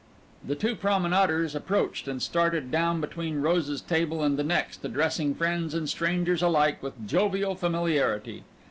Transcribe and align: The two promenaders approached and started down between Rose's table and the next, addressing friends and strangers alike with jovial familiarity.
The 0.43 0.55
two 0.55 0.75
promenaders 0.75 1.53
approached 1.53 2.07
and 2.07 2.23
started 2.23 2.71
down 2.71 3.01
between 3.01 3.43
Rose's 3.43 3.81
table 3.81 4.23
and 4.23 4.35
the 4.35 4.43
next, 4.43 4.83
addressing 4.83 5.35
friends 5.35 5.75
and 5.75 5.87
strangers 5.87 6.41
alike 6.41 6.81
with 6.81 7.07
jovial 7.07 7.53
familiarity. 7.53 8.43